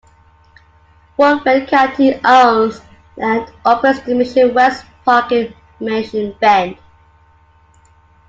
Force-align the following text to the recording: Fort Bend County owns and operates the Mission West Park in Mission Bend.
Fort 1.15 1.43
Bend 1.45 1.67
County 1.67 2.19
owns 2.25 2.81
and 3.17 3.47
operates 3.63 3.99
the 3.99 4.15
Mission 4.15 4.51
West 4.51 4.83
Park 5.05 5.31
in 5.31 5.53
Mission 5.79 6.35
Bend. 6.39 6.77